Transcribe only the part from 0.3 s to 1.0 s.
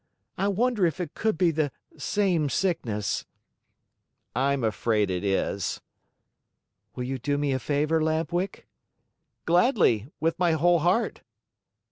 I wonder if